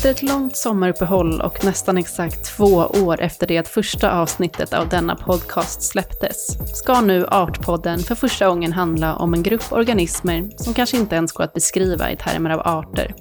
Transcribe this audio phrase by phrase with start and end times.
[0.00, 2.74] Efter ett långt sommaruppehåll och nästan exakt två
[3.04, 8.48] år efter det att första avsnittet av denna podcast släpptes ska nu Artpodden för första
[8.48, 12.50] gången handla om en grupp organismer som kanske inte ens går att beskriva i termer
[12.50, 13.14] av arter.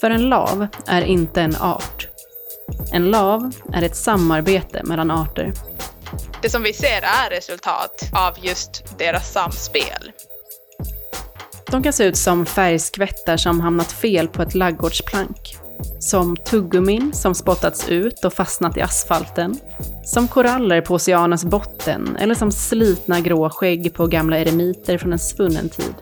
[0.00, 2.08] För en lav är inte en art.
[2.92, 5.52] En lav är ett samarbete mellan arter.
[6.42, 10.12] Det som vi ser är resultat av just deras samspel.
[11.70, 15.56] De kan se ut som färgskvättar som hamnat fel på ett laggårdsplank.
[16.00, 19.56] Som tuggummin som spottats ut och fastnat i asfalten.
[20.04, 25.18] Som koraller på oceanens botten eller som slitna grå skägg på gamla eremiter från en
[25.18, 25.94] svunnen tid.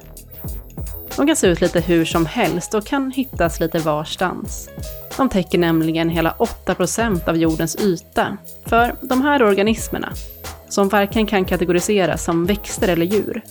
[1.16, 4.68] De kan se ut lite hur som helst och kan hittas lite varstans.
[5.16, 6.34] De täcker nämligen hela
[6.66, 8.36] 8% av jordens yta.
[8.64, 10.12] För de här organismerna,
[10.68, 13.42] som varken kan kategoriseras som växter eller djur,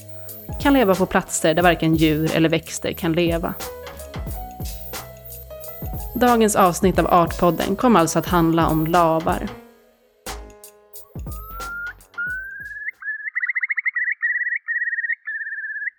[0.62, 3.54] kan leva på platser där varken djur eller växter kan leva.
[6.16, 9.48] Dagens avsnitt av Artpodden kommer alltså att handla om lavar.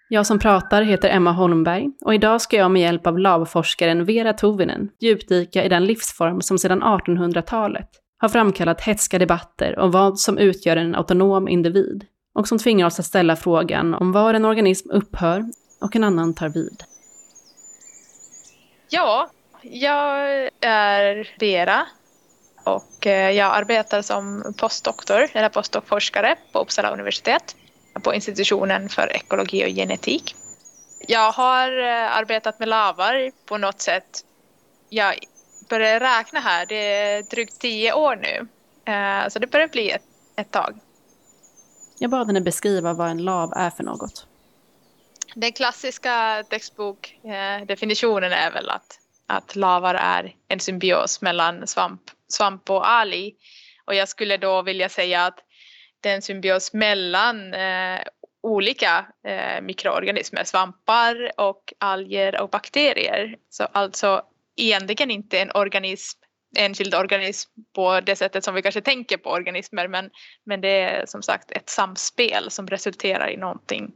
[0.08, 4.32] Jag som pratar heter Emma Holmberg och idag ska jag med hjälp av lavforskaren Vera
[4.32, 10.38] Tovinen djupdyka i den livsform som sedan 1800-talet har framkallat hetska debatter om vad som
[10.38, 12.04] utgör en autonom individ
[12.36, 15.44] och som tvingar oss att ställa frågan om var en organism upphör
[15.80, 16.82] och en annan tar vid.
[18.88, 19.30] Ja,
[19.62, 20.28] jag
[20.60, 21.86] är Vera
[22.64, 27.56] och eh, jag arbetar som postdoktor, eller postdokforskare på Uppsala universitet
[28.02, 30.36] på institutionen för ekologi och genetik.
[31.08, 34.24] Jag har eh, arbetat med lavar på något sätt.
[34.88, 35.14] Jag
[35.68, 38.48] börjar räkna här, det är drygt tio år nu.
[38.92, 40.02] Eh, så det börjar bli ett,
[40.36, 40.80] ett tag.
[41.98, 44.26] Jag bad henne beskriva vad en lav är för något.
[45.34, 52.70] Den klassiska textbokdefinitionen eh, är väl att, att lavar är en symbios mellan svamp, svamp
[52.70, 53.34] och alg.
[53.84, 55.38] Och jag skulle då vilja säga att
[56.00, 58.00] det är en symbios mellan eh,
[58.42, 63.36] olika eh, mikroorganismer, svampar och alger och bakterier.
[63.50, 64.22] Så alltså
[64.56, 66.20] egentligen inte en organism
[66.56, 70.10] enskild organism på det sättet som vi kanske tänker på organismer men,
[70.46, 73.92] men det är som sagt ett samspel som resulterar i någonting,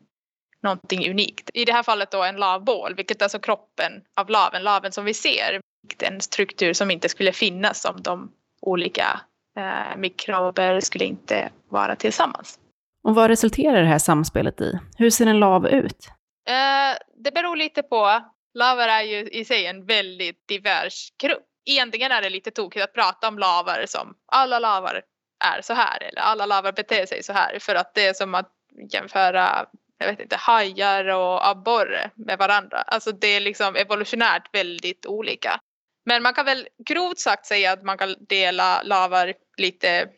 [0.62, 1.50] någonting unikt.
[1.54, 5.04] I det här fallet då en lavbål, vilket är alltså kroppen av laven, laven som
[5.04, 5.60] vi ser.
[5.99, 8.32] En struktur som inte skulle finnas om de
[8.62, 9.20] olika
[9.56, 12.59] eh, mikrober skulle inte vara tillsammans.
[13.03, 14.78] Och vad resulterar det här samspelet i?
[14.97, 16.09] Hur ser en lav ut?
[16.49, 18.20] Eh, det beror lite på.
[18.54, 22.92] Lavar är ju i sig en väldigt divers grupp egentligen är det lite tokigt att
[22.92, 25.03] prata om lavar som alla lavar
[25.44, 28.34] är så här eller alla lavar beter sig så här för att det är som
[28.34, 28.53] att
[28.92, 29.66] jämföra
[29.98, 32.78] jag vet inte, hajar och abborre med varandra.
[32.78, 35.60] Alltså det är liksom evolutionärt väldigt olika.
[36.04, 40.08] Men man kan väl grovt sagt säga att man kan dela lavar lite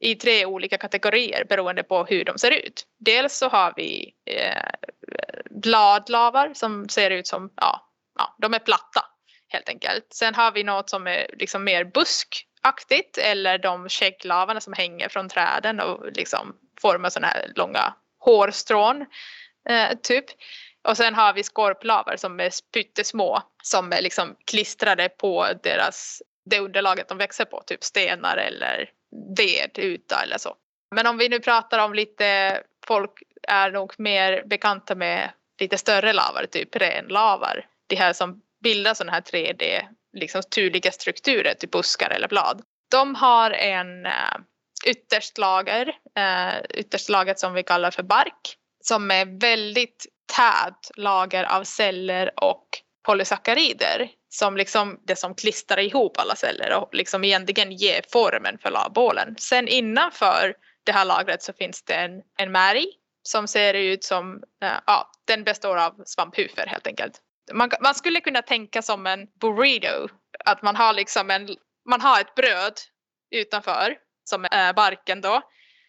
[0.00, 2.86] i tre olika kategorier beroende på hur de ser ut.
[2.98, 4.90] Dels så har vi eh,
[5.50, 9.04] bladlavar som ser ut som, ja, ja, de är platta
[9.48, 10.06] helt enkelt.
[10.10, 15.28] Sen har vi något som är liksom mer buskaktigt eller de kägglavarna som hänger från
[15.28, 19.06] träden och liksom formar sådana här långa hårstrån
[19.68, 20.24] eh, typ.
[20.88, 26.60] Och sen har vi skorplavar som är pyttesmå som är liksom klistrade på deras, det
[26.60, 28.90] underlaget de växer på, typ stenar eller
[29.36, 30.54] ved, yta eller så.
[30.94, 35.30] Men om vi nu pratar om lite, folk är nog mer bekanta med
[35.60, 37.66] lite större lavar, typ renlavar.
[37.86, 42.62] De här som bilda sådana här 3D liksom tydliga strukturer till buskar eller blad.
[42.90, 44.36] De har en uh,
[44.86, 50.06] ytterst lager, uh, ytterst lagret som vi kallar för bark, som är väldigt
[50.36, 52.66] tät lager av celler och
[53.06, 58.70] polysackarider som liksom det som klistrar ihop alla celler och liksom egentligen ger formen för
[58.70, 59.36] lavbålen.
[59.38, 60.54] Sen innanför
[60.84, 62.86] det här lagret så finns det en, en märg
[63.22, 67.20] som ser ut som, eh, ja, den består av svamphufer helt enkelt
[67.52, 70.08] man, man skulle kunna tänka som en burrito.
[70.44, 71.48] Att man har liksom en,
[71.88, 72.72] man har ett bröd
[73.30, 75.42] utanför som är barken då.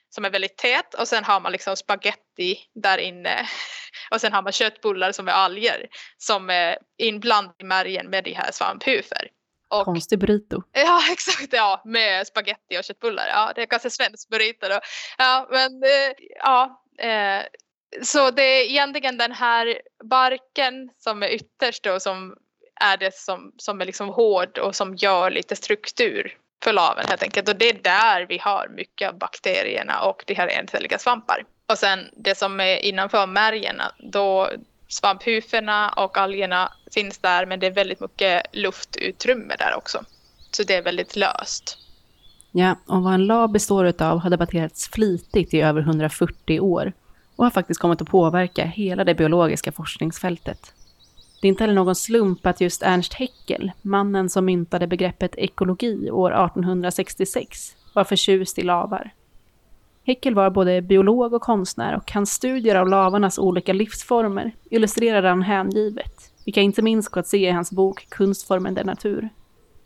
[0.10, 3.48] Som är väldigt tät och sen har man liksom spaghetti där inne.
[4.12, 5.88] Och sen har man köttbullar som är alger
[6.18, 9.30] som är inblandade i märgen med de här svamphufer.
[9.70, 10.64] Och, Konstig burrito.
[10.72, 13.28] Ja exakt, ja med spaghetti och köttbullar.
[13.28, 14.80] Ja det är kanske svensk burrito då.
[15.18, 16.14] Ja men eh,
[16.44, 16.84] ja.
[18.04, 22.36] Så det är egentligen den här barken som är ytterst då som
[22.80, 27.24] är det som, som är liksom hård och som gör lite struktur för laven helt
[27.24, 27.50] enkelt.
[27.50, 31.46] Och det är där vi har mycket av bakterierna och de här encelliga svampar.
[31.70, 34.50] Och sen det som är innanför märgen, då
[34.88, 40.04] svamphuferna och algerna finns där men det är väldigt mycket luftutrymme där också.
[40.52, 41.78] Så det är väldigt löst.
[42.52, 46.94] Ja, och vad en lav består av har debatterats flitigt i över 140 år
[47.38, 50.74] och har faktiskt kommit att påverka hela det biologiska forskningsfältet.
[51.42, 56.12] Det är inte heller någon slump att just Ernst Haeckel, mannen som myntade begreppet ekologi
[56.12, 59.14] år 1866, var förtjust i lavar.
[60.08, 65.42] Haeckel var både biolog och konstnär och hans studier av lavarnas olika livsformer illustrerade han
[65.42, 69.30] hängivet, vilka inte minst går att se i hans bok Kunstformen der natur.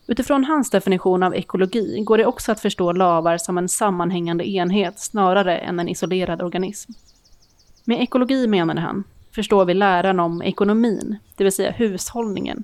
[0.07, 4.99] Utifrån hans definition av ekologi går det också att förstå lavar som en sammanhängande enhet
[4.99, 6.91] snarare än en isolerad organism.
[7.83, 12.63] Med ekologi menade han, förstår vi läran om ekonomin, det vill säga hushållningen,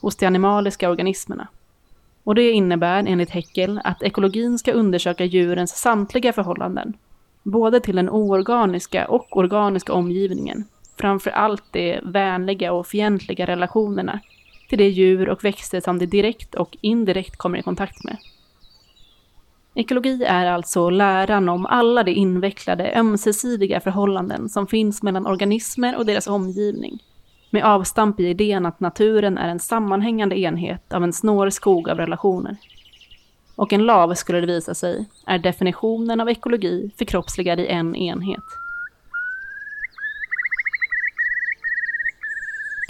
[0.00, 1.48] hos de animaliska organismerna.
[2.24, 6.94] Och det innebär enligt Heckel att ekologin ska undersöka djurens samtliga förhållanden,
[7.42, 10.64] både till den oorganiska och organiska omgivningen,
[10.96, 14.20] framför allt de vänliga och fientliga relationerna
[14.68, 18.16] till de djur och växter som de direkt och indirekt kommer i kontakt med.
[19.74, 26.06] Ekologi är alltså läran om alla de invecklade ömsesidiga förhållanden som finns mellan organismer och
[26.06, 26.98] deras omgivning,
[27.50, 32.56] med avstamp i idén att naturen är en sammanhängande enhet av en snårskog av relationer.
[33.56, 38.44] Och en lav, skulle det visa sig, är definitionen av ekologi förkroppsligad i en enhet.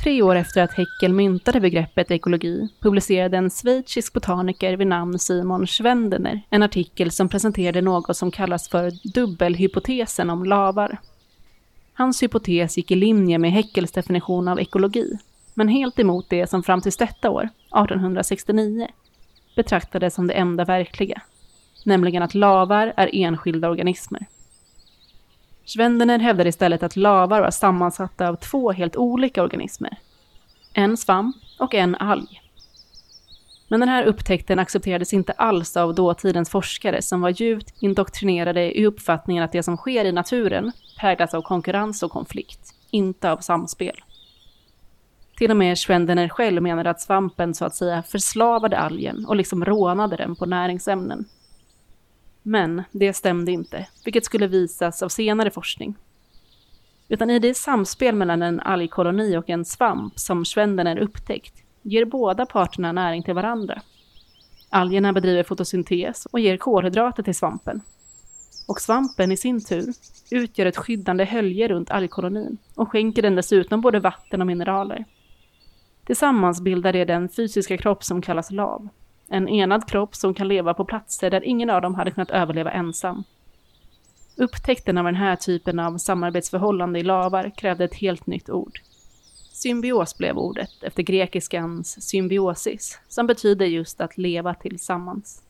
[0.03, 5.67] Tre år efter att Heckel myntade begreppet ekologi publicerade en schweizisk botaniker vid namn Simon
[5.67, 10.99] Schwendener en artikel som presenterade något som kallas för dubbelhypotesen om lavar.
[11.95, 15.19] Hans hypotes gick i linje med Heckels definition av ekologi,
[15.55, 18.89] men helt emot det som fram till detta år, 1869,
[19.57, 21.23] betraktades som det enda verkliga,
[21.85, 24.27] nämligen att lavar är enskilda organismer.
[25.65, 29.99] Schwendener hävdade istället att lavar var sammansatta av två helt olika organismer.
[30.75, 32.41] En svamp och en alg.
[33.69, 38.87] Men den här upptäckten accepterades inte alls av dåtidens forskare som var djupt indoktrinerade i
[38.87, 44.01] uppfattningen att det som sker i naturen präglas av konkurrens och konflikt, inte av samspel.
[45.37, 49.65] Till och med Schwendener själv menade att svampen så att säga förslavade algen och liksom
[49.65, 51.25] rånade den på näringsämnen
[52.43, 55.95] men det stämde inte, vilket skulle visas av senare forskning.
[57.09, 62.47] Utan i det samspel mellan en algkoloni och en svamp som Schwendener upptäckt ger båda
[62.47, 63.83] parterna näring till varandra.
[64.69, 67.81] Algerna bedriver fotosyntes och ger kolhydrater till svampen.
[68.69, 69.93] Och svampen i sin tur
[70.31, 75.05] utgör ett skyddande hölje runt algkolonin och skänker den dessutom både vatten och mineraler.
[76.07, 78.89] Tillsammans bildar det den fysiska kropp som kallas lav.
[79.33, 82.71] En enad kropp som kan leva på platser där ingen av dem hade kunnat överleva
[82.71, 83.25] ensam.
[84.37, 88.81] Upptäckten av den här typen av samarbetsförhållande i lavar krävde ett helt nytt ord.
[89.53, 95.43] Symbios blev ordet, efter grekiskans symbiosis, som betyder just att leva tillsammans.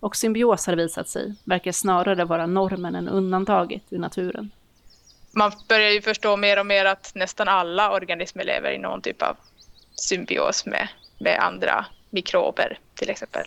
[0.00, 4.50] Och symbios har visat sig, verkar snarare vara normen än undantaget i naturen.
[5.32, 9.22] Man börjar ju förstå mer och mer att nästan alla organismer lever i någon typ
[9.22, 9.36] av
[9.94, 10.88] symbios med,
[11.18, 13.46] med andra mikrober till exempel.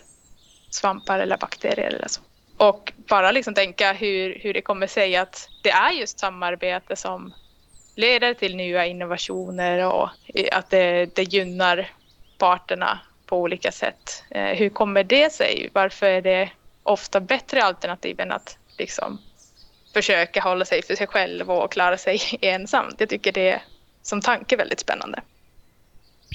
[0.70, 2.20] Svampar eller bakterier eller så.
[2.56, 7.34] Och bara liksom tänka hur, hur det kommer sig att det är just samarbete som
[7.94, 10.08] leder till nya innovationer och
[10.52, 11.90] att det, det gynnar
[12.38, 14.24] parterna på olika sätt.
[14.30, 15.70] Eh, hur kommer det sig?
[15.72, 16.50] Varför är det
[16.82, 19.18] ofta bättre alternativ än att liksom
[19.92, 22.94] försöka hålla sig för sig själv och klara sig ensam?
[22.98, 23.62] Jag tycker det är
[24.02, 25.22] som tanke väldigt spännande.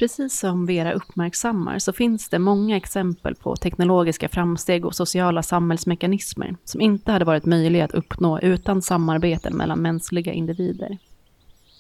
[0.02, 6.56] Precis som Vera uppmärksammar så finns det många exempel på teknologiska framsteg och sociala samhällsmekanismer
[6.64, 10.98] som inte hade varit möjliga att uppnå utan samarbeten mellan mänskliga individer.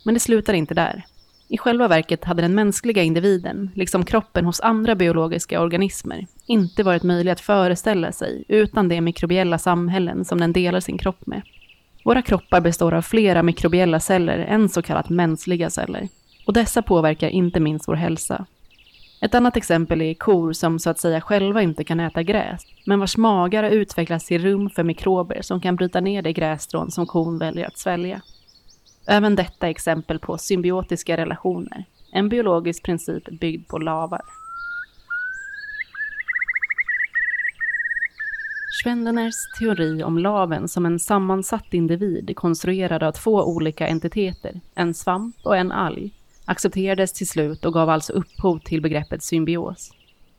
[0.06, 1.06] Men det slutar inte där.
[1.48, 7.04] I själva verket hade den mänskliga individen, liksom kroppen hos andra biologiska organismer, inte varit
[7.04, 11.42] möjlig att föreställa sig utan de mikrobiella samhällen som den delar sin kropp med.
[12.06, 16.08] Våra kroppar består av flera mikrobiella celler än så kallat mänskliga celler.
[16.46, 18.46] Och dessa påverkar inte minst vår hälsa.
[19.22, 23.00] Ett annat exempel är kor som så att säga själva inte kan äta gräs, men
[23.00, 27.06] vars magar har utvecklats till rum för mikrober som kan bryta ner det grässtrån som
[27.06, 28.22] kon väljer att svälja.
[29.08, 34.22] Även detta är exempel på symbiotiska relationer, en biologisk princip byggd på lavar.
[38.84, 45.36] Schwendeners teori om laven som en sammansatt individ konstruerad av två olika entiteter, en svamp
[45.44, 46.14] och en alg,
[46.51, 49.91] accepterades till slut och gav alltså upphov till begreppet symbios.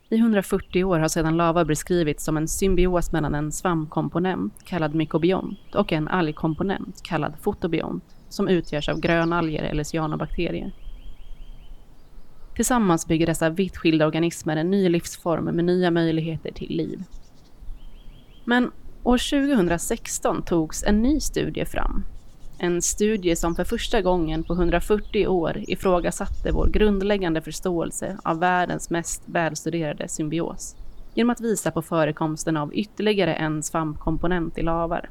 [0.08, 5.74] I 140 år har sedan lava beskrivits som en symbios mellan en svampkomponent kallad mykobiont
[5.74, 10.72] och en algkomponent kallad fotobiont som utgörs av grönalger eller cyanobakterier.
[12.54, 17.02] Tillsammans bygger dessa vitt skilda organismer en ny livsform med nya möjligheter till liv.
[18.44, 18.70] Men
[19.02, 22.04] år 2016 togs en ny studie fram.
[22.64, 28.90] En studie som för första gången på 140 år ifrågasatte vår grundläggande förståelse av världens
[28.90, 30.76] mest välstuderade symbios
[31.14, 35.10] genom att visa på förekomsten av ytterligare en svampkomponent i lavar.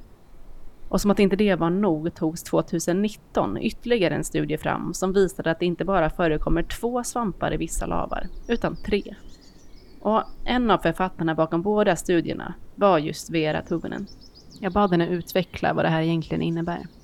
[0.89, 5.51] Och som att inte det var nog togs 2019 ytterligare en studie fram som visade
[5.51, 9.15] att det inte bara förekommer två svampar i vissa lavar, utan tre.
[10.01, 14.07] Och en av författarna bakom båda studierna var just Vera Tuvonen.
[14.59, 17.00] Jag bad henne utveckla vad det här egentligen innebär.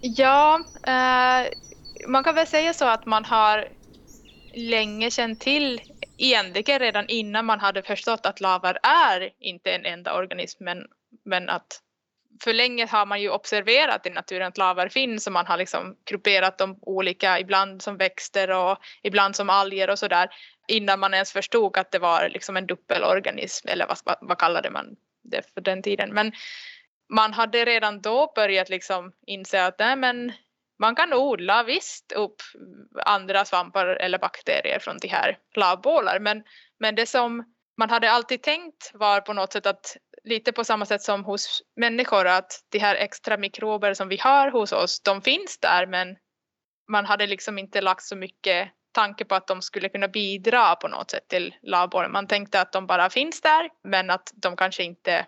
[0.00, 1.48] Ja, eh,
[2.08, 3.68] man kan väl säga så att man har
[4.54, 5.80] länge känt till
[6.18, 10.86] egentligen redan innan man hade förstått att lavar är inte en enda organism men,
[11.24, 11.80] men att
[12.42, 15.96] för länge har man ju observerat i naturen att lavar finns och man har liksom
[16.04, 20.28] grupperat dem olika, ibland som växter och ibland som alger och sådär
[20.68, 24.70] innan man ens förstod att det var liksom en dubbelorganism eller vad, vad, vad kallade
[24.70, 26.14] man det för den tiden.
[26.14, 26.32] Men
[27.10, 30.32] man hade redan då börjat liksom inse att nej men
[30.78, 32.36] man kan odla visst upp
[33.04, 36.42] andra svampar eller bakterier från de här lavbålar men,
[36.78, 37.44] men det som
[37.78, 41.62] man hade alltid tänkt var på något sätt att lite på samma sätt som hos
[41.76, 46.16] människor att de här extra mikrober som vi har hos oss de finns där men
[46.88, 50.88] man hade liksom inte lagt så mycket tanke på att de skulle kunna bidra på
[50.88, 52.12] något sätt till lavbålen.
[52.12, 55.26] Man tänkte att de bara finns där men att de kanske inte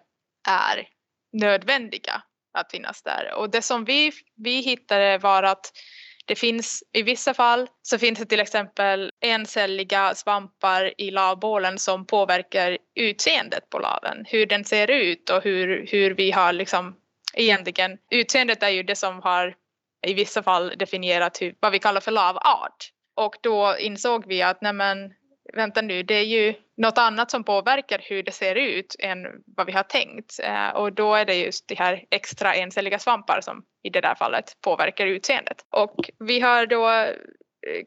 [0.49, 0.89] är
[1.33, 2.23] nödvändiga
[2.59, 3.35] att finnas där.
[3.35, 5.73] Och det som vi, vi hittade var att
[6.27, 12.07] det finns i vissa fall så finns det till exempel encelliga svampar i lavbålen som
[12.07, 16.97] påverkar utseendet på laven, hur den ser ut och hur, hur vi har liksom
[17.35, 19.55] egentligen, utseendet är ju det som har
[20.07, 22.91] i vissa fall definierat hur, vad vi kallar för lavart.
[23.17, 25.13] Och då insåg vi att nej men,
[25.57, 29.67] vänta nu, det är ju något annat som påverkar hur det ser ut än vad
[29.67, 30.41] vi har tänkt.
[30.43, 34.15] Eh, och då är det just de här extra encelliga svampar som i det där
[34.15, 35.57] fallet påverkar utseendet.
[35.71, 37.15] Och vi har då eh,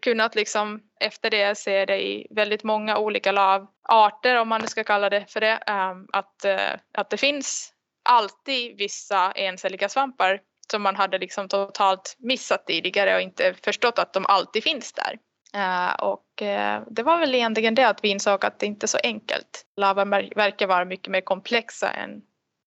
[0.01, 5.09] kunnat liksom efter det se det i väldigt många olika lavarter om man ska kalla
[5.09, 5.59] det för det.
[5.67, 7.73] Ehm, att, eh, att det finns
[8.09, 10.39] alltid vissa encelliga svampar
[10.71, 15.17] som man hade liksom totalt missat tidigare och inte förstått att de alltid finns där.
[15.55, 18.87] Uh, och uh, det var väl egentligen det att vi insåg att det inte är
[18.87, 19.65] så enkelt.
[19.77, 22.21] Lava verkar vara mycket mer komplexa än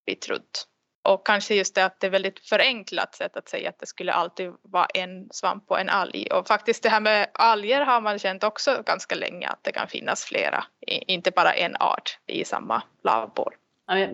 [0.07, 0.65] vi trott.
[1.09, 4.13] Och kanske just det att det är väldigt förenklat sätt att säga att det skulle
[4.13, 6.29] alltid vara en svamp och en alg.
[6.33, 9.89] Och faktiskt det här med alger har man känt också ganska länge att det kan
[9.89, 13.53] finnas flera, inte bara en art i samma lavbål.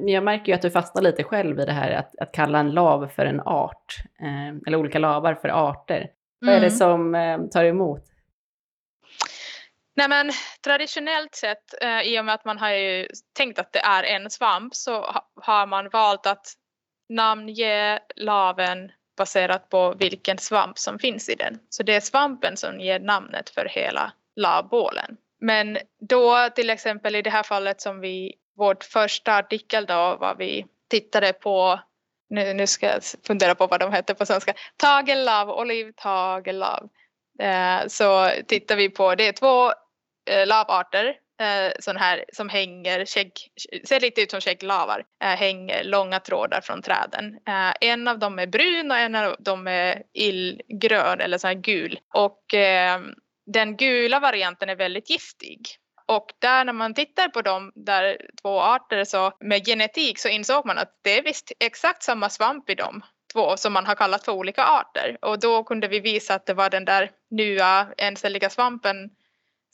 [0.07, 2.71] Jag märker ju att du fastnar lite själv i det här att, att kalla en
[2.71, 5.97] lav för en art, eh, eller olika lavar för arter.
[5.97, 6.11] Mm.
[6.41, 6.79] Vad är det mm.
[6.79, 8.03] som eh, tar emot?
[9.97, 10.31] Nej men
[10.65, 14.31] traditionellt sett, eh, i och med att man har ju tänkt att det är en
[14.31, 16.47] svamp, så ha, har man valt att
[17.09, 21.59] namnge laven baserat på vilken svamp som finns i den.
[21.69, 25.17] Så det är svampen som ger namnet för hela lavbålen.
[25.41, 30.35] Men då till exempel i det här fallet som vi vårt första artikel då var
[30.39, 31.81] vi tittade på,
[32.29, 36.89] nu, nu ska jag fundera på vad de heter på svenska, tagellav, olivtagellav.
[37.39, 39.73] Eh, så tittar vi på, det är två
[40.31, 43.33] eh, lavarter eh, sån här som hänger, kägg,
[43.89, 47.39] ser lite ut som kägglavar, eh, hänger långa trådar från träden.
[47.49, 51.55] Eh, en av dem är brun och en av dem är illgrön eller så här
[51.55, 51.99] gul.
[52.15, 53.01] Och eh,
[53.47, 55.61] den gula varianten är väldigt giftig.
[56.07, 60.67] Och där när man tittar på de där två arter så med genetik så insåg
[60.67, 63.03] man att det är visst exakt samma svamp i dem
[63.33, 65.19] två som man har kallat för olika arter.
[65.23, 69.11] Och då kunde vi visa att det var den där nya encelliga svampen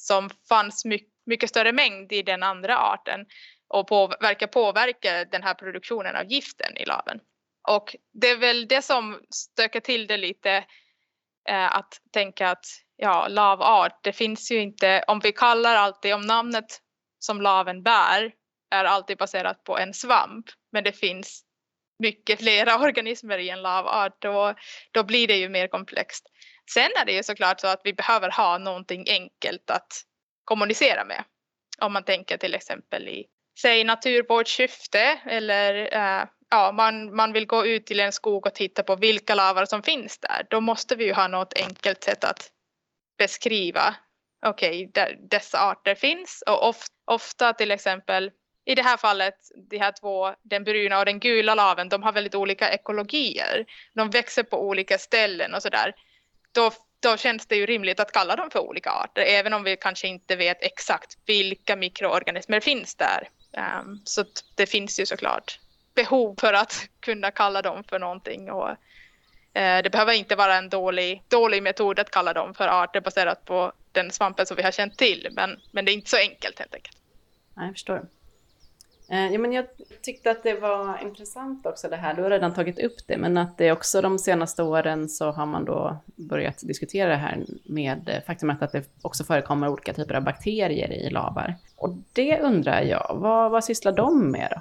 [0.01, 3.27] som fanns mycket, mycket större mängd i den andra arten
[3.69, 7.21] och på, verkar påverka den här produktionen av giften i laven.
[7.69, 10.65] Och det är väl det som stökar till det lite
[11.49, 12.65] eh, att tänka att
[12.97, 16.81] ja, lavart, det finns ju inte, om vi kallar alltid, om namnet
[17.19, 18.33] som laven bär
[18.71, 21.45] är alltid baserat på en svamp, men det finns
[21.99, 24.55] mycket flera organismer i en lavart, då,
[24.91, 26.27] då blir det ju mer komplext.
[26.75, 30.03] Sen är det ju såklart så att vi behöver ha någonting enkelt att
[30.45, 31.25] kommunicera med.
[31.79, 33.27] Om man tänker till exempel i,
[33.61, 38.83] säg naturvårdssyfte eller äh, ja, man, man vill gå ut till en skog och titta
[38.83, 40.47] på vilka lavar som finns där.
[40.51, 42.51] Då måste vi ju ha något enkelt sätt att
[43.19, 43.95] beskriva
[44.47, 48.31] okej, okay, dessa arter finns och of, ofta till exempel
[48.65, 49.35] i det här fallet,
[49.71, 53.67] de här två, den bruna och den gula laven, de har väldigt olika ekologier.
[53.95, 55.95] De växer på olika ställen och sådär.
[56.53, 59.77] Då, då känns det ju rimligt att kalla dem för olika arter, även om vi
[59.77, 63.29] kanske inte vet exakt vilka mikroorganismer finns där.
[63.83, 65.59] Um, så det finns ju såklart
[65.95, 68.51] behov för att kunna kalla dem för någonting.
[68.51, 73.01] Och, uh, det behöver inte vara en dålig, dålig metod att kalla dem för arter
[73.01, 76.17] baserat på den svampen som vi har känt till, men, men det är inte så
[76.17, 76.97] enkelt helt enkelt.
[77.57, 78.09] Nej, jag förstår.
[79.11, 79.67] Eh, ja, men jag
[80.03, 83.39] tyckte att det var intressant också det här, du har redan tagit upp det, men
[83.39, 88.09] att det också de senaste åren så har man då börjat diskutera det här med
[88.09, 91.55] eh, faktumet att det också förekommer olika typer av bakterier i lavar.
[91.77, 94.61] Och det undrar jag, vad, vad sysslar de med då?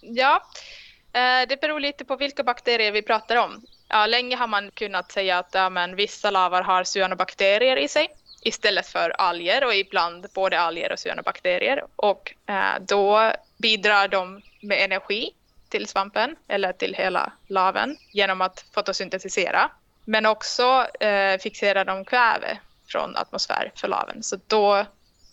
[0.00, 0.42] Ja,
[1.12, 3.62] eh, det beror lite på vilka bakterier vi pratar om.
[3.88, 8.08] Ja, länge har man kunnat säga att ja, men, vissa lavar har cyanobakterier i sig
[8.42, 11.84] istället för alger och ibland både alger och cyanobakterier.
[11.96, 15.30] Och eh, då bidrar de med energi
[15.68, 19.70] till svampen eller till hela laven genom att fotosyntetisera.
[20.04, 22.58] Men också eh, fixerar de kväve
[22.88, 24.22] från atmosfär för laven.
[24.22, 24.86] Så då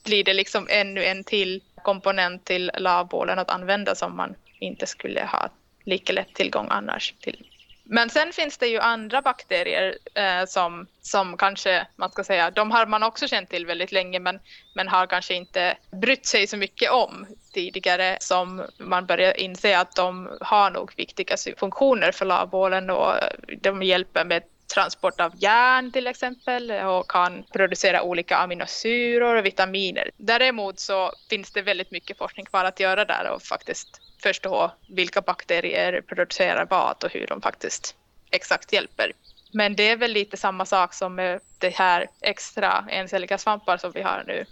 [0.04, 5.26] blir det liksom ännu en till komponent till lavbålen att använda som man inte skulle
[5.26, 5.50] ha
[5.84, 7.46] lika lätt tillgång annars till.
[7.92, 12.72] Men sen finns det ju andra bakterier eh, som, som kanske man ska säga, de
[12.72, 14.40] har man också känt till väldigt länge men,
[14.76, 19.96] men har kanske inte brytt sig så mycket om tidigare som man börjar inse att
[19.96, 24.44] de har nog viktiga funktioner för lavbålen och eh, de hjälper med
[24.74, 30.12] transport av järn till exempel och kan producera olika aminosyror och vitaminer.
[30.18, 35.22] Däremot så finns det väldigt mycket forskning kvar att göra där och faktiskt förstå vilka
[35.22, 37.96] bakterier producerar vad och hur de faktiskt
[38.32, 39.12] exakt hjälper.
[39.52, 43.92] Men det är väl lite samma sak som med det här extra encelliga svampar som
[43.92, 44.46] vi har nu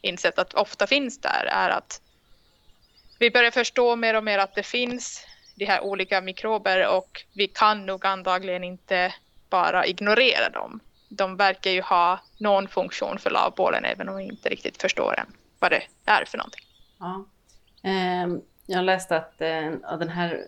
[0.00, 2.00] insett att ofta finns där är att
[3.18, 7.48] vi börjar förstå mer och mer att det finns de här olika mikrober och vi
[7.48, 9.14] kan nog antagligen inte
[9.54, 10.80] bara ignorera dem.
[11.08, 15.26] De verkar ju ha någon funktion för lavbålen även om vi inte riktigt förstår än
[15.58, 16.64] vad det är för någonting.
[16.98, 17.24] Ja.
[18.22, 20.46] Um jag läste att eh, den här,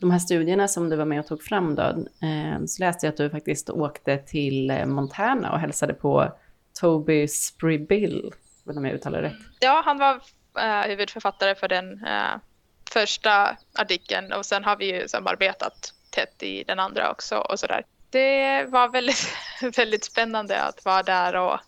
[0.00, 3.12] de här studierna som du var med och tog fram då, eh, så läste jag
[3.12, 6.32] att du faktiskt åkte till eh, Montana och hälsade på
[6.80, 8.32] Toby Spribill,
[8.64, 9.36] om jag uttalar rätt.
[9.60, 10.20] Ja, han var
[10.58, 12.06] eh, huvudförfattare för den
[12.90, 17.84] första artikeln och sen har vi ju samarbetat tätt i den andra också och sådär.
[18.10, 19.36] Det var väldigt,
[19.76, 21.58] väldigt spännande att vara där och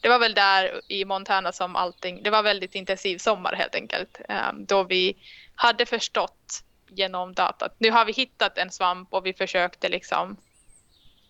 [0.00, 4.20] det var väl där i Montana som allting, det var väldigt intensiv sommar helt enkelt,
[4.28, 5.16] ehm, då vi
[5.54, 7.74] hade förstått genom datat.
[7.78, 10.36] Nu har vi hittat en svamp och vi försökte liksom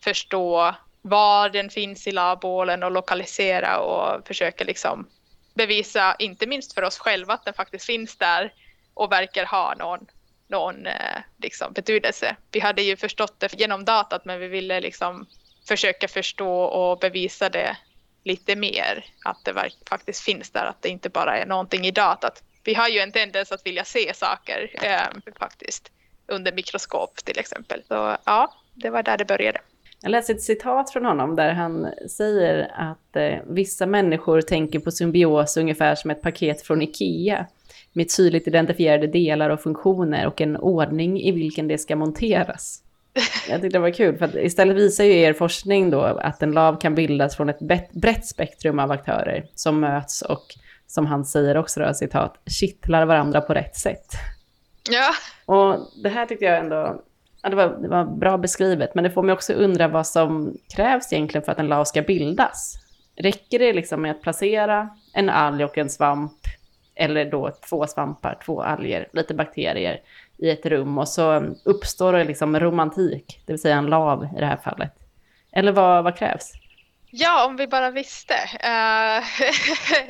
[0.05, 5.09] förstå var den finns i Labolen och lokalisera och försöka liksom
[5.55, 8.53] bevisa, inte minst för oss själva, att den faktiskt finns där
[8.95, 10.07] och verkar ha någon,
[10.51, 12.37] någon eh, liksom, betydelse.
[12.53, 15.27] Vi hade ju förstått det genom datat men vi ville liksom
[15.69, 17.77] försöka förstå och bevisa det
[18.25, 19.05] lite mer.
[19.25, 19.55] Att det
[19.89, 22.43] faktiskt finns där, att det inte bara är någonting i datat.
[22.65, 25.91] Vi har ju en tendens att vilja se saker eh, faktiskt
[26.27, 27.83] under mikroskop till exempel.
[27.89, 29.61] Så ja, det var där det började.
[30.03, 34.91] Jag läste ett citat från honom där han säger att eh, vissa människor tänker på
[34.91, 37.47] symbios ungefär som ett paket från Ikea
[37.93, 42.83] med tydligt identifierade delar och funktioner och en ordning i vilken det ska monteras.
[43.49, 46.81] Jag tyckte det var kul, för istället visar ju er forskning då att en lav
[46.81, 47.59] kan bildas från ett
[47.93, 50.45] brett spektrum av aktörer som möts och,
[50.87, 54.07] som han säger också då, citat, kittlar varandra på rätt sätt.
[54.91, 55.11] Ja.
[55.47, 57.03] Och det här tyckte jag ändå,
[57.43, 60.57] ja, det, var, det var bra beskrivet, men det får mig också undra vad som
[60.75, 62.75] krävs egentligen för att en lav ska bildas.
[63.17, 66.33] Räcker det liksom med att placera en alg och en svamp,
[67.01, 70.01] eller då två svampar, två alger, lite bakterier,
[70.39, 74.41] i ett rum och så uppstår det liksom romantik, det vill säga en lav i
[74.41, 74.93] det här fallet.
[75.53, 76.53] Eller vad, vad krävs?
[77.13, 78.35] Ja, om vi bara visste.
[78.35, 79.25] Uh,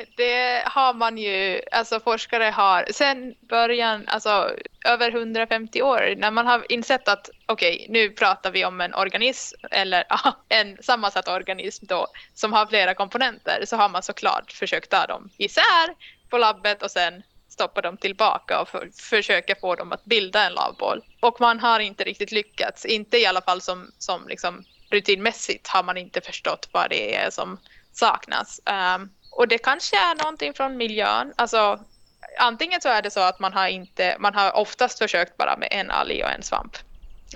[0.16, 4.50] det har man ju, alltså forskare har sen början, alltså
[4.86, 8.94] över 150 år, när man har insett att okej, okay, nu pratar vi om en
[8.94, 14.52] organism eller uh, en sammansatt organism då som har flera komponenter, så har man såklart
[14.52, 15.94] försökt ta dem isär
[16.30, 20.52] på labbet och sen stoppa dem tillbaka och för, försöka få dem att bilda en
[20.52, 21.02] lavboll.
[21.20, 25.82] Och man har inte riktigt lyckats, inte i alla fall som, som liksom rutinmässigt har
[25.82, 27.58] man inte förstått vad det är som
[27.92, 28.60] saknas.
[28.96, 31.32] Um, och det kanske är någonting från miljön.
[31.36, 31.80] Alltså,
[32.38, 35.68] antingen så är det så att man har, inte, man har oftast försökt bara med
[35.70, 36.76] en alg och en svamp.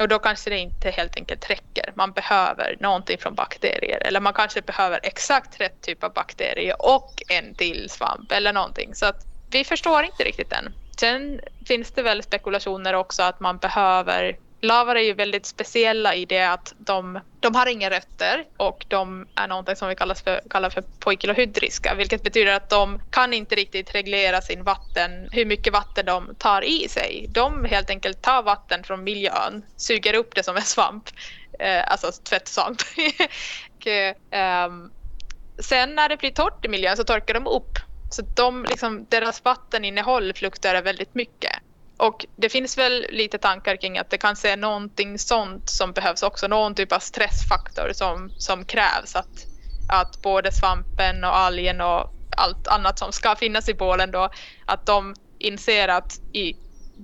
[0.01, 1.93] Och då kanske det inte helt enkelt räcker.
[1.97, 7.23] Man behöver någonting från bakterier eller man kanske behöver exakt rätt typ av bakterier och
[7.29, 8.95] en till svamp eller någonting.
[8.95, 9.17] Så att
[9.51, 10.73] vi förstår inte riktigt än.
[11.01, 16.25] Sen finns det väl spekulationer också att man behöver Lavar är ju väldigt speciella i
[16.25, 20.41] det att de, de har inga rötter och de är någonting som vi kallar för,
[20.51, 25.73] kallar för poikilohydriska vilket betyder att de kan inte riktigt reglera sin vatten, hur mycket
[25.73, 27.27] vatten de tar i sig.
[27.29, 31.05] De helt enkelt tar vatten från miljön, suger upp det som en svamp,
[31.59, 32.79] eh, alltså tvättsvamp.
[33.77, 34.71] och, eh,
[35.59, 37.79] sen när det blir torrt i miljön så torkar de upp
[38.11, 41.53] så de, liksom, deras vatteninnehåll fluktuerar väldigt mycket.
[41.97, 46.23] Och det finns väl lite tankar kring att det kanske är någonting sånt som behövs
[46.23, 49.17] också, någon typ av stressfaktor som, som krävs.
[49.17, 49.47] Att,
[49.93, 54.29] att både svampen och algen och allt annat som ska finnas i bålen då,
[54.65, 56.55] att de inser att i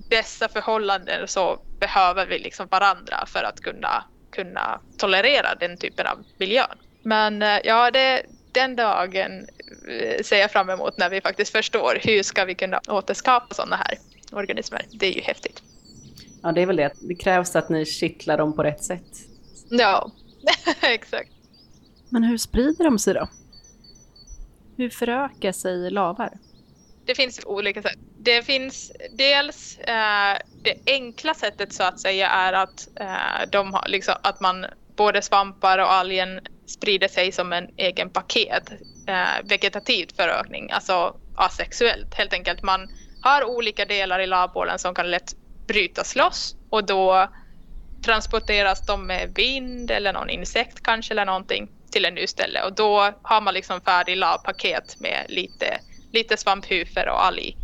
[0.09, 6.23] dessa förhållanden så behöver vi liksom varandra för att kunna, kunna tolerera den typen av
[6.39, 6.65] miljö.
[7.03, 9.47] Men eh, ja, det, den dagen
[9.89, 13.75] eh, ser jag fram emot när vi faktiskt förstår hur ska vi kunna återskapa sådana
[13.75, 13.97] här
[14.31, 14.85] organismer.
[14.91, 15.63] Det är ju häftigt.
[16.43, 16.91] Ja, det är väl det.
[17.01, 19.17] Det krävs att ni kittlar dem på rätt sätt.
[19.69, 20.11] Ja,
[20.81, 21.31] exakt.
[22.09, 23.29] Men hur sprider de sig då?
[24.77, 26.37] Hur förökar sig lavar?
[27.05, 27.99] Det finns olika sätt.
[28.17, 33.87] Det finns dels eh, det enkla sättet så att säga är att, eh, de har,
[33.87, 34.65] liksom, att man
[34.95, 38.71] både svampar och algen sprider sig som en egen paket.
[39.07, 42.63] Eh, vegetativt förökning, alltså asexuellt helt enkelt.
[42.63, 42.89] Man
[43.21, 45.33] har olika delar i lavbålen som kan lätt
[45.67, 47.27] brytas loss och då
[48.05, 52.75] transporteras de med vind eller någon insekt kanske eller någonting till en ny ställe och
[52.75, 55.79] då har man liksom färdig lavpaket med lite,
[56.11, 57.57] lite svamphufer och alg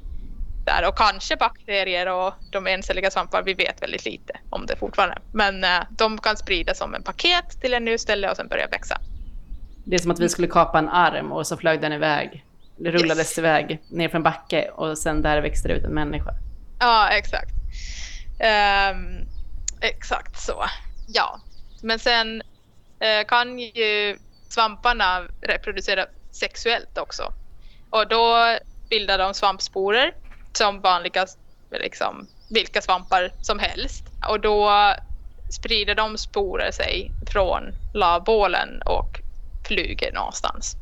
[0.65, 5.17] där och kanske bakterier och de encelliga svampar, vi vet väldigt lite om det fortfarande.
[5.33, 8.67] Men eh, de kan spridas som en paket till en ny ställe och sen börja
[8.67, 8.97] växa.
[9.85, 12.45] Det är som att vi skulle kapa en arm och så flög den iväg
[12.77, 13.37] det rullades yes.
[13.37, 16.33] iväg ner för en backe och sen där växte det ut en människa.
[16.79, 17.51] Ja, exakt.
[18.39, 19.27] Um,
[19.81, 20.65] exakt så.
[21.07, 21.39] Ja,
[21.81, 22.41] men sen
[23.03, 24.17] uh, kan ju
[24.49, 27.33] svamparna reproducera sexuellt också.
[27.89, 28.57] Och då
[28.89, 30.13] bildar de svampsporer
[30.53, 31.25] som vanliga,
[31.71, 34.03] liksom, vilka svampar som helst.
[34.29, 34.93] Och då
[35.51, 37.63] sprider de sporer sig från
[37.93, 39.19] lavbålen och
[39.67, 40.77] flyger någonstans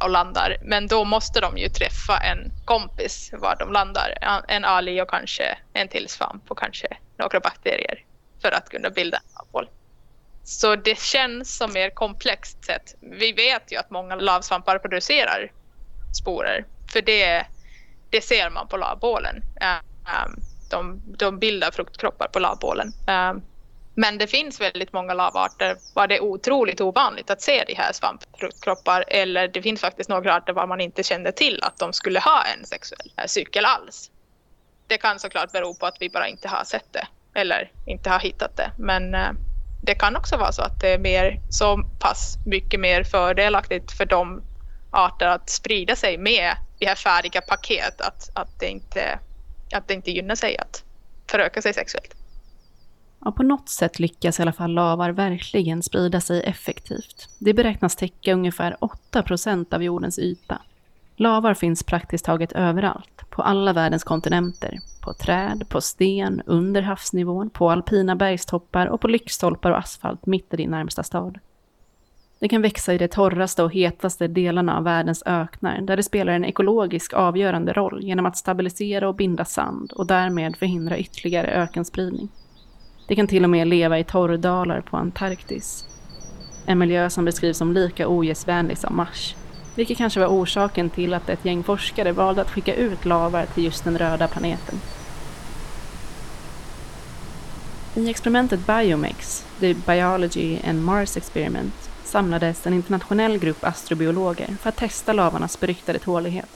[0.00, 0.56] och landar.
[0.62, 4.18] Men då måste de ju träffa en kompis var de landar.
[4.48, 8.04] En ali och kanske en till svamp och kanske några bakterier
[8.42, 9.68] för att kunna bilda en lavboll.
[10.44, 12.94] Så det känns som mer komplext sätt.
[13.00, 15.52] Vi vet ju att många lavsvampar producerar
[16.22, 17.46] sporer för det,
[18.10, 19.42] det ser man på lavbålen.
[20.70, 22.92] De, de bildar fruktkroppar på lavbålen.
[23.94, 27.92] Men det finns väldigt många lavarter var det är otroligt ovanligt att se de här
[27.92, 32.20] svampfruktkroppar eller det finns faktiskt några arter var man inte kände till att de skulle
[32.20, 34.10] ha en sexuell eh, cykel alls.
[34.86, 38.20] Det kan såklart bero på att vi bara inte har sett det eller inte har
[38.20, 38.70] hittat det.
[38.76, 39.30] Men eh,
[39.82, 44.06] det kan också vara så att det är mer, så pass mycket mer fördelaktigt för
[44.06, 44.42] de
[44.90, 49.18] arter att sprida sig med de här färdiga paket att, att, det, inte,
[49.72, 50.84] att det inte gynnar sig att
[51.30, 52.14] föröka sig sexuellt.
[53.24, 57.28] Ja, på något sätt lyckas i alla fall lavar verkligen sprida sig effektivt.
[57.38, 58.76] Det beräknas täcka ungefär
[59.12, 60.58] 8% av jordens yta.
[61.16, 64.78] Lavar finns praktiskt taget överallt, på alla världens kontinenter.
[65.04, 70.54] På träd, på sten, under havsnivån, på alpina bergstoppar och på lyktstolpar och asfalt mitt
[70.54, 71.38] i din närmsta stad.
[72.38, 76.32] Det kan växa i de torraste och hetaste delarna av världens öknar, där det spelar
[76.32, 82.28] en ekologisk avgörande roll genom att stabilisera och binda sand och därmed förhindra ytterligare ökenspridning.
[83.10, 85.84] Det kan till och med leva i torrdalar på Antarktis.
[86.66, 89.34] En miljö som beskrivs som lika ogästvänlig som Mars.
[89.74, 93.64] Vilket kanske var orsaken till att ett gäng forskare valde att skicka ut lavar till
[93.64, 94.80] just den röda planeten.
[97.94, 104.76] I experimentet Biomex, The Biology and Mars Experiment, samlades en internationell grupp astrobiologer för att
[104.76, 106.50] testa lavarnas beryktade tålighet.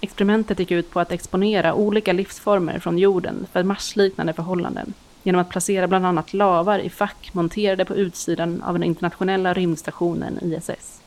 [0.00, 4.94] Experimentet gick ut på att exponera olika livsformer från jorden för marsliknande förhållanden
[5.28, 10.38] genom att placera bland annat lavar i fack monterade på utsidan av den internationella rymdstationen
[10.42, 11.00] ISS.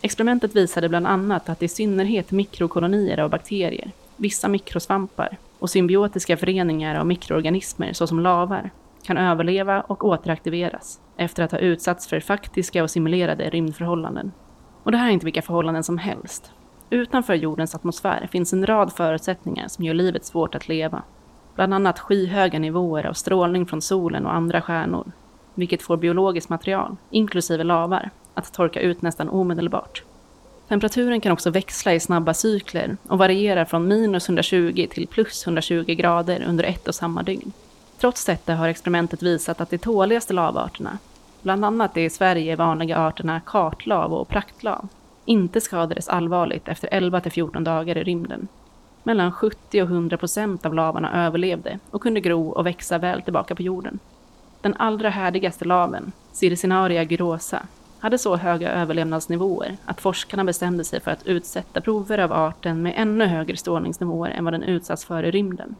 [0.00, 6.94] Experimentet visade bland annat att i synnerhet mikrokolonier av bakterier, vissa mikrosvampar och symbiotiska föreningar
[6.94, 8.70] av mikroorganismer såsom lavar
[9.02, 14.32] kan överleva och återaktiveras efter att ha utsatts för faktiska och simulerade rymdförhållanden.
[14.82, 16.50] Och det här är inte vilka förhållanden som helst.
[16.90, 21.02] Utanför jordens atmosfär finns en rad förutsättningar som gör livet svårt att leva
[21.54, 25.12] bland annat skyhöga nivåer av strålning från solen och andra stjärnor,
[25.54, 30.02] vilket får biologiskt material, inklusive lavar, att torka ut nästan omedelbart.
[30.68, 35.94] Temperaturen kan också växla i snabba cykler och variera från minus 120 till plus 120
[35.94, 37.52] grader under ett och samma dygn.
[37.98, 40.98] Trots detta har experimentet visat att de tåligaste lavarterna,
[41.42, 44.88] bland annat de i Sverige vanliga arterna kartlav och praktlav,
[45.24, 48.48] inte skadades allvarligt efter 11 till 14 dagar i rymden.
[49.06, 53.54] Mellan 70 och 100 procent av lavarna överlevde och kunde gro och växa väl tillbaka
[53.54, 53.98] på jorden.
[54.60, 57.66] Den allra härdigaste laven, Circinaria gyrosa,
[57.98, 62.94] hade så höga överlevnadsnivåer att forskarna bestämde sig för att utsätta prover av arten med
[62.96, 65.74] ännu högre strålningsnivåer än vad den utsatts för i rymden.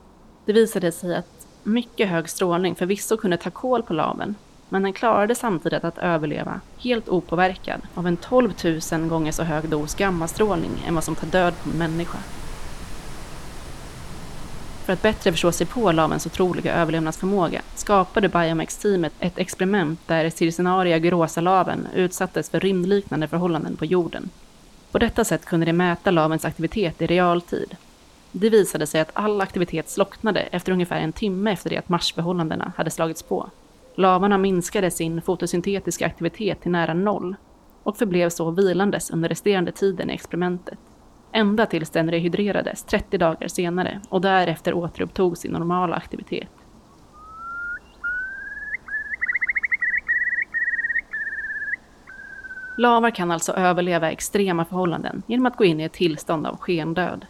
[0.44, 4.34] Det visade sig att mycket hög strålning förvisso kunde ta kål på laven,
[4.68, 8.52] men den klarade samtidigt att överleva helt opåverkad av en 12
[8.92, 12.18] 000 gånger så hög dos gammastrålning än vad som tar död på en människa.
[14.84, 20.96] För att bättre förstå sig på lavens otroliga överlevnadsförmåga skapade Biomex-teamet ett experiment där Circinaria
[20.96, 24.30] gyrosa-laven utsattes för rymdliknande förhållanden på jorden.
[24.92, 27.76] På detta sätt kunde de mäta lavens aktivitet i realtid.
[28.32, 32.72] Det visade sig att all aktivitet slocknade efter ungefär en timme efter det att marsförhållandena
[32.76, 33.50] hade slagits på.
[33.94, 37.36] Lavarna minskade sin fotosyntetiska aktivitet till nära noll
[37.82, 40.78] och förblev så vilandes under resterande tiden i experimentet
[41.34, 46.48] ända tills den rehydrerades 30 dagar senare och därefter återupptog sin normala aktivitet.
[52.76, 57.26] Lavar kan alltså överleva extrema förhållanden genom att gå in i ett tillstånd av skendöd.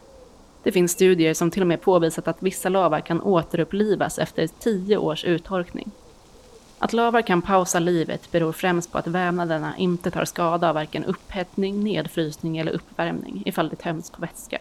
[0.62, 4.96] Det finns studier som till och med påvisat att vissa lavar kan återupplivas efter tio
[4.96, 5.90] års uttorkning.
[6.84, 11.04] Att lavar kan pausa livet beror främst på att vävnaderna inte tar skada av varken
[11.04, 14.58] upphettning, nedfrysning eller uppvärmning ifall det töms på vätska.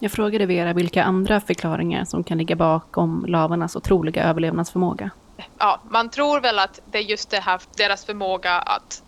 [0.00, 5.10] Jag frågade Vera vilka andra förklaringar som kan ligga bakom lavarnas otroliga överlevnadsförmåga.
[5.58, 9.02] Ja, man tror väl att det är just det här, deras förmåga att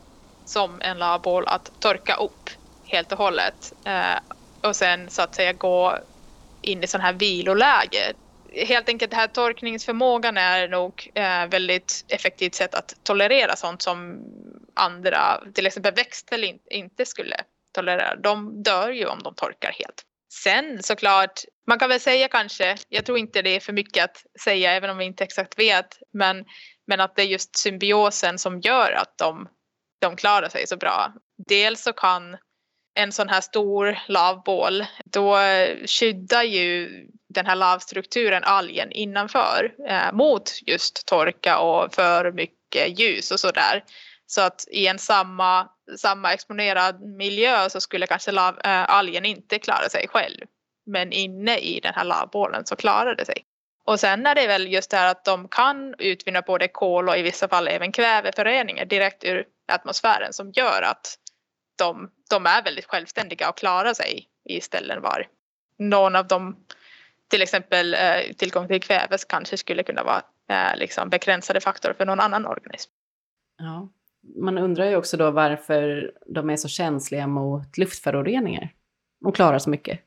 [0.44, 2.50] som en lavbål att torka upp
[2.84, 5.98] helt och hållet eh, och sen så att säga gå
[6.62, 8.12] in i sån här viloläge
[8.64, 14.18] helt enkelt den här torkningsförmågan är nog eh, väldigt effektivt sätt att tolerera sånt som
[14.74, 17.36] andra, till exempel växter in, inte skulle
[17.72, 18.16] tolerera.
[18.16, 20.02] De dör ju om de torkar helt.
[20.32, 24.24] Sen såklart, man kan väl säga kanske, jag tror inte det är för mycket att
[24.40, 26.44] säga även om vi inte exakt vet, men,
[26.86, 29.48] men att det är just symbiosen som gör att de,
[30.00, 31.12] de klarar sig så bra.
[31.48, 32.36] Dels så kan
[32.96, 35.38] en sån här stor lavbål, då
[35.86, 36.90] skyddar ju
[37.28, 43.84] den här lavstrukturen algen innanför eh, mot just torka och för mycket ljus och sådär.
[44.26, 49.58] Så att i en samma, samma exponerad miljö så skulle kanske lav, eh, algen inte
[49.58, 50.40] klara sig själv.
[50.86, 53.44] Men inne i den här lavbålen så klarar det sig.
[53.84, 57.16] Och sen är det väl just det här att de kan utvinna både kol och
[57.16, 61.18] i vissa fall även kväveföreningar direkt ur atmosfären som gör att
[61.78, 65.26] de, de är väldigt självständiga och klarar sig i ställen var
[65.78, 66.56] någon av dem
[67.28, 72.06] till exempel eh, tillgång till kväve kanske skulle kunna vara eh, liksom begränsade faktorer för
[72.06, 72.90] någon annan organism.
[73.58, 73.88] Ja.
[74.36, 78.68] Man undrar ju också då varför de är så känsliga mot luftföroreningar
[79.24, 80.00] och klarar så mycket.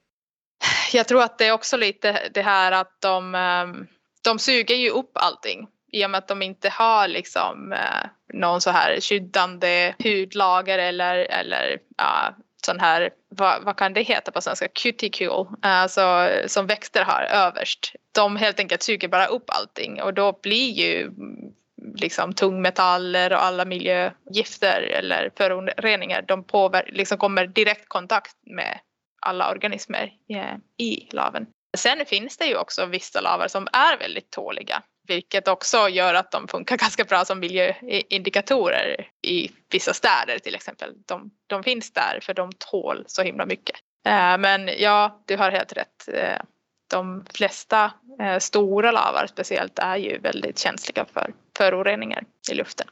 [0.93, 3.87] Jag tror att det är också lite det här att de, ehm,
[4.23, 8.61] de suger ju upp allting i och med att de inte har liksom eh, någon
[8.61, 14.41] så här skyddande hudlager eller, eller ja, sån här, vad, vad, kan det heta på
[14.41, 17.93] svenska, cuticule, alltså eh, som växter har överst.
[18.11, 21.53] De helt enkelt suger bara upp allting och då blir ju mm,
[21.95, 28.79] liksom tungmetaller och alla miljögifter eller föroreningar, de påver- liksom kommer direkt kontakt med
[29.21, 31.47] alla organismer eh, i laven.
[31.77, 36.31] Sen finns det ju också vissa lavar som är väldigt tåliga vilket också gör att
[36.31, 40.93] de funkar ganska bra som miljöindikatorer i vissa städer till exempel.
[41.05, 43.75] De, de finns där för de tål så himla mycket.
[44.05, 46.07] Eh, men ja, du har helt rätt.
[46.13, 46.41] Eh,
[46.89, 47.91] de flesta
[48.21, 52.87] eh, stora lavar speciellt är ju väldigt känsliga för föroreningar i luften.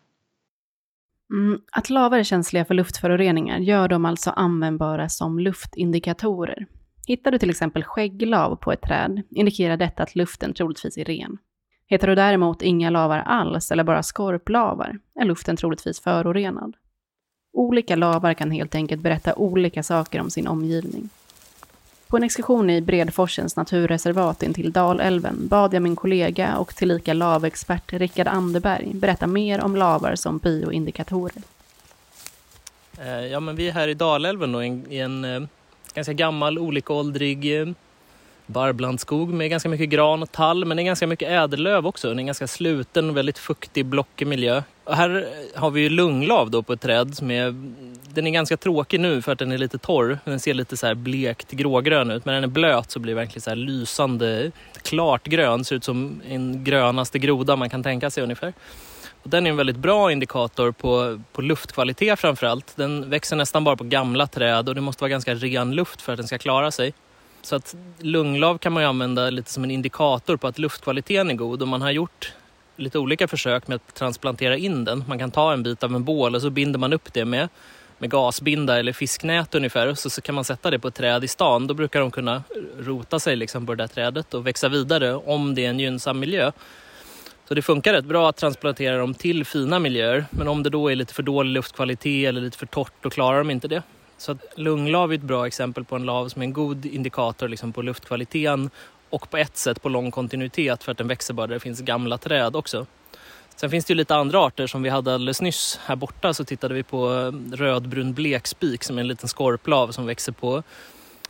[1.33, 6.67] Mm, att lavar är känsliga för luftföroreningar gör dem alltså användbara som luftindikatorer.
[7.07, 11.37] Hittar du till exempel skägglav på ett träd indikerar detta att luften troligtvis är ren.
[11.89, 16.75] Heter du däremot inga lavar alls eller bara skorplavar är luften troligtvis förorenad.
[17.53, 21.09] Olika lavar kan helt enkelt berätta olika saker om sin omgivning.
[22.07, 27.93] På en exkursion i Bredforsens naturreservat intill Dalälven bad jag min kollega och tillika lavexpert
[27.93, 31.43] Rickard Anderberg berätta mer om lavar som bioindikatorer.
[32.99, 35.41] Eh, ja, men vi är här i Dalälven då, i en, eh,
[35.93, 37.67] ganska gammal, olikåldrig eh,
[38.47, 42.07] barrblandskog barblandskog med ganska mycket gran och tall men det är ganska mycket ädellöv också.
[42.07, 44.63] Det är en ganska sluten, väldigt fuktig, blockig miljö.
[44.83, 47.55] Och här eh, har vi ju lunglav då på ett träd som är
[48.13, 50.19] den är ganska tråkig nu för att den är lite torr.
[50.25, 52.25] Den ser lite så här blekt grågrön ut.
[52.25, 55.63] Men när den är blöt så blir den verkligen så här lysande, klart grön.
[55.63, 58.53] Ser ut som en grönaste groda man kan tänka sig ungefär.
[59.23, 62.73] Och den är en väldigt bra indikator på, på luftkvalitet framförallt.
[62.75, 66.13] Den växer nästan bara på gamla träd och det måste vara ganska ren luft för
[66.13, 66.93] att den ska klara sig.
[67.47, 71.33] Så att lunglav kan man ju använda lite som en indikator på att luftkvaliteten är
[71.33, 72.33] god och man har gjort
[72.75, 75.03] lite olika försök med att transplantera in den.
[75.07, 77.49] Man kan ta en bit av en bål och så binder man upp det med,
[77.97, 81.23] med gasbinda eller fisknät ungefär och så, så kan man sätta det på ett träd
[81.23, 81.67] i stan.
[81.67, 82.43] Då brukar de kunna
[82.79, 86.19] rota sig liksom på det där trädet och växa vidare om det är en gynnsam
[86.19, 86.51] miljö.
[87.47, 90.25] Så det funkar rätt bra att transplantera dem till fina miljöer.
[90.31, 93.37] Men om det då är lite för dålig luftkvalitet eller lite för torrt, då klarar
[93.37, 93.83] de inte det.
[94.17, 97.47] Så att lunglav är ett bra exempel på en lav som är en god indikator
[97.47, 98.69] liksom på luftkvaliteten
[99.09, 101.81] och på ett sätt på lång kontinuitet för att den växer bara där det finns
[101.81, 102.85] gamla träd också.
[103.55, 105.79] Sen finns det ju lite andra arter som vi hade alldeles nyss.
[105.85, 110.05] Här borta så tittade vi på eh, rödbrun blekspik som är en liten skorplav som
[110.05, 110.63] växer på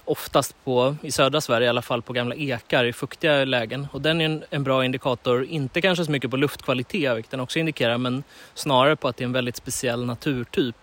[0.07, 3.87] oftast på, i södra Sverige i alla fall, på gamla ekar i fuktiga lägen.
[3.91, 7.39] Och den är en, en bra indikator, inte kanske så mycket på luftkvalitet, vilket den
[7.39, 8.23] också indikerar, men
[8.53, 10.75] snarare på att det är en väldigt speciell naturtyp.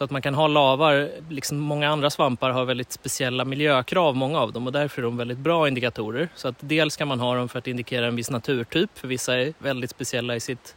[0.00, 4.38] Så att man kan ha lavar, liksom många andra svampar har väldigt speciella miljökrav, många
[4.38, 6.28] av dem, och därför är de väldigt bra indikatorer.
[6.34, 9.38] Så att dels kan man ha dem för att indikera en viss naturtyp, för vissa
[9.38, 10.76] är väldigt speciella i sitt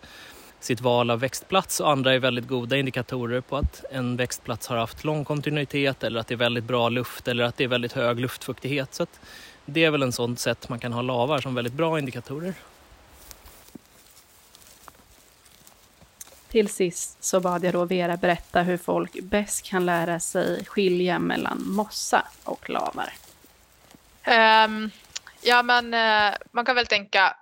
[0.59, 4.77] sitt val av växtplats och andra är väldigt goda indikatorer på att en växtplats har
[4.77, 7.93] haft lång kontinuitet eller att det är väldigt bra luft eller att det är väldigt
[7.93, 8.93] hög luftfuktighet.
[8.93, 9.05] Så
[9.65, 12.53] det är väl en sånt sätt man kan ha lavar som väldigt bra indikatorer.
[16.53, 21.19] Till sist så bad jag då Vera berätta hur folk bäst kan lära sig skilja
[21.19, 23.13] mellan mossa och lavar.
[24.27, 24.91] Um,
[25.41, 27.35] ja, men uh, man kan väl tänka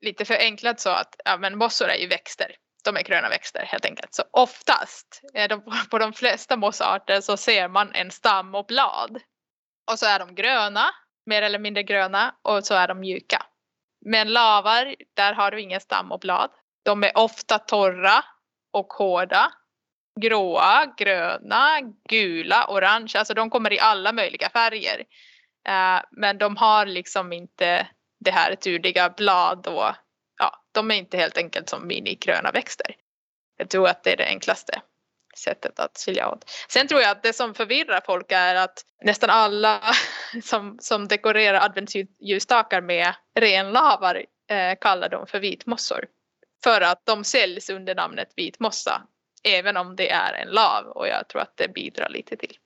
[0.00, 2.56] lite förenklat så att ja, men mossor är ju växter.
[2.84, 4.14] De är gröna växter helt enkelt.
[4.14, 9.20] Så oftast är de, på de flesta mossarter så ser man en stam och blad.
[9.90, 10.90] Och så är de gröna,
[11.26, 13.42] mer eller mindre gröna och så är de mjuka.
[14.06, 16.50] Men lavar, där har du ingen stam och blad.
[16.84, 18.24] De är ofta torra
[18.72, 19.52] och hårda.
[20.20, 23.12] Gråa, gröna, gula, orange.
[23.14, 25.04] Alltså de kommer i alla möjliga färger.
[25.68, 27.86] Eh, men de har liksom inte
[28.20, 29.90] det här turdiga blad och
[30.38, 32.96] ja, de är inte helt enkelt som minigröna växter.
[33.56, 34.82] Jag tror att det är det enklaste
[35.36, 36.50] sättet att skilja åt.
[36.68, 39.80] Sen tror jag att det som förvirrar folk är att nästan alla
[40.42, 46.04] som, som dekorerar adventsljusstakar med renlavar eh, kallar dem för vitmossor.
[46.64, 49.02] För att de säljs under namnet vitmossa
[49.42, 52.56] även om det är en lav och jag tror att det bidrar lite till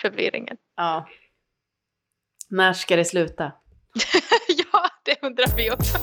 [0.00, 0.56] förvirringen.
[0.76, 1.08] Ja.
[2.48, 3.52] När ska det sluta?
[4.48, 5.98] ja, det undrar vi också.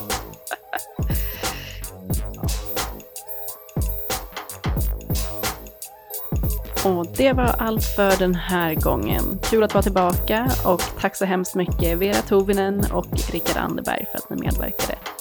[6.86, 9.40] Och det var allt för den här gången.
[9.50, 14.18] Kul att vara tillbaka och tack så hemskt mycket Vera Tovinen och Rickard Anderberg för
[14.18, 15.13] att ni medverkade.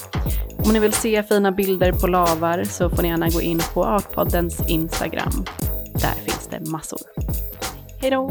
[0.65, 3.85] Om ni vill se fina bilder på lavar så får ni gärna gå in på
[3.85, 5.45] Artpoddens Instagram.
[5.93, 6.99] Där finns det massor.
[8.01, 8.29] Hej då!